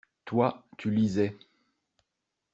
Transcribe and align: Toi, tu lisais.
Toi, 0.25 0.65
tu 0.79 0.89
lisais. 0.89 1.37